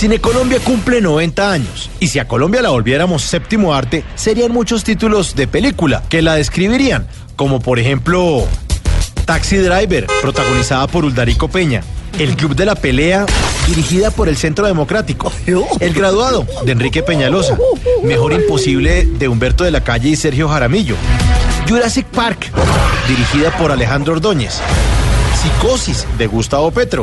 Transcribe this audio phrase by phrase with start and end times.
[0.00, 4.82] Cine Colombia cumple 90 años y si a Colombia la volviéramos séptimo arte, serían muchos
[4.82, 7.06] títulos de película que la describirían,
[7.36, 8.46] como por ejemplo
[9.26, 11.82] Taxi Driver, protagonizada por Uldarico Peña,
[12.18, 13.26] El Club de la Pelea,
[13.66, 15.30] dirigida por el Centro Democrático,
[15.80, 17.58] El Graduado, de Enrique Peñalosa,
[18.02, 20.94] Mejor Imposible, de Humberto de la Calle y Sergio Jaramillo,
[21.68, 22.50] Jurassic Park,
[23.06, 24.62] dirigida por Alejandro Ordóñez,
[25.40, 27.02] Psicosis de Gustavo Petro.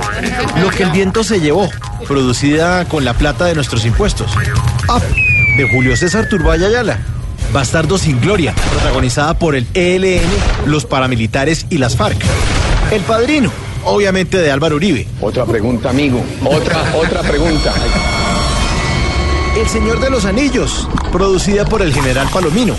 [0.62, 1.70] Lo que el viento se llevó,
[2.08, 4.32] producida con la plata de nuestros impuestos.
[4.88, 5.02] Up
[5.58, 7.00] de Julio César Turbaya Ayala.
[7.52, 10.30] Bastardo sin Gloria, protagonizada por el ELN,
[10.68, 12.24] los paramilitares y las FARC.
[12.92, 13.52] El Padrino,
[13.86, 15.08] obviamente de Álvaro Uribe.
[15.20, 16.24] Otra pregunta, amigo.
[16.46, 17.74] Otra, otra pregunta.
[19.60, 22.76] El Señor de los Anillos, producida por el general Palomino.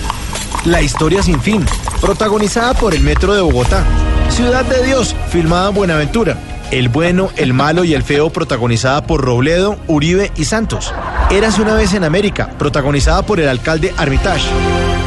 [0.66, 1.64] La historia sin fin,
[2.00, 3.84] protagonizada por el Metro de Bogotá.
[4.30, 6.36] Ciudad de Dios, filmada en Buenaventura.
[6.70, 10.92] El bueno, el malo y el feo, protagonizada por Robledo, Uribe y Santos.
[11.30, 14.48] Érase una vez en América, protagonizada por el alcalde Armitage.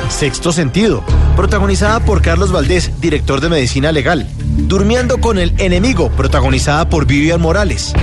[0.10, 1.04] Sexto sentido,
[1.36, 4.28] protagonizada por Carlos Valdés, director de medicina legal.
[4.40, 7.94] Durmiendo con el enemigo, protagonizada por Vivian Morales.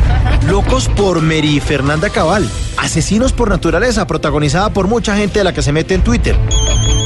[0.49, 2.49] Locos por Mary Fernanda Cabal.
[2.77, 6.37] Asesinos por naturaleza, protagonizada por mucha gente de la que se mete en Twitter.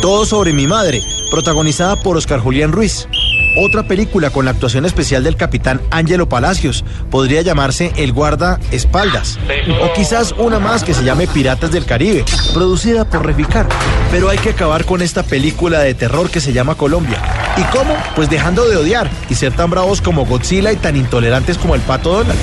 [0.01, 3.08] Todo sobre mi madre, protagonizada por Oscar Julián Ruiz.
[3.55, 9.39] Otra película con la actuación especial del capitán Ángelo Palacios podría llamarse El Guarda Espaldas.
[9.83, 13.69] O quizás una más que se llame Piratas del Caribe, producida por Reficar.
[14.11, 17.20] Pero hay que acabar con esta película de terror que se llama Colombia.
[17.58, 17.95] ¿Y cómo?
[18.17, 21.83] Pues dejando de odiar y ser tan bravos como Godzilla y tan intolerantes como el
[21.83, 22.41] Pato Donald.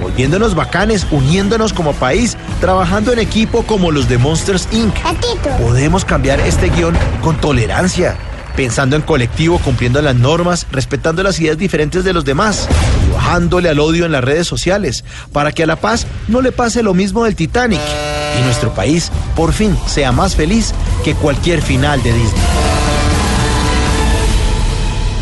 [0.00, 4.94] Volviéndonos bacanes, uniéndonos como país, trabajando en equipo como los de Monsters Inc.
[5.60, 8.16] Podemos cambiar este guion con tolerancia
[8.56, 12.68] pensando en colectivo, cumpliendo las normas, respetando las ideas diferentes de los demás
[13.06, 16.52] y bajándole al odio en las redes sociales, para que a La Paz no le
[16.52, 17.80] pase lo mismo del Titanic
[18.38, 20.72] y nuestro país por fin sea más feliz
[21.04, 22.42] que cualquier final de Disney.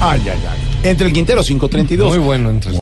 [0.00, 0.72] Ay, ay, ay.
[0.84, 2.08] Entre el Quintero 532.
[2.08, 2.72] Muy bueno, entre